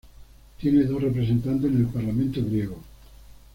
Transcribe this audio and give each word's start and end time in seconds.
Tiene 0.59 0.85
dos 0.85 0.99
representantes 0.99 1.69
en 1.69 1.77
el 1.77 1.85
parlamento 1.85 2.41
griego. 2.43 2.79